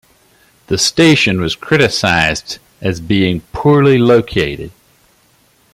[0.65, 4.71] The station was criticised as being poorly located.